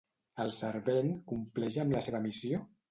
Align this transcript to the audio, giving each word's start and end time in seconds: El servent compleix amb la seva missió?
El 0.45 0.49
servent 0.55 1.13
compleix 1.33 1.81
amb 1.85 1.99
la 1.99 2.05
seva 2.09 2.25
missió? 2.29 2.69